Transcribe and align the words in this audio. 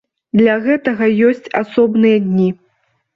Для 0.39 0.53
гэтага 0.67 1.09
ёсць 1.27 1.51
асобныя 1.61 2.17
дні. 2.25 2.49